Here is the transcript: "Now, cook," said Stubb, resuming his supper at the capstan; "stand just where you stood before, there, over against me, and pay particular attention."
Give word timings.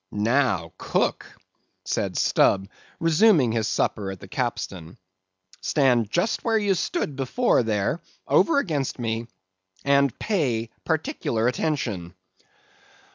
"Now, 0.11 0.73
cook," 0.79 1.27
said 1.85 2.17
Stubb, 2.17 2.67
resuming 2.99 3.51
his 3.51 3.67
supper 3.67 4.09
at 4.09 4.19
the 4.19 4.27
capstan; 4.27 4.97
"stand 5.61 6.09
just 6.09 6.43
where 6.43 6.57
you 6.57 6.73
stood 6.73 7.15
before, 7.15 7.61
there, 7.61 8.01
over 8.27 8.57
against 8.57 8.97
me, 8.97 9.27
and 9.85 10.17
pay 10.17 10.71
particular 10.85 11.47
attention." 11.47 12.15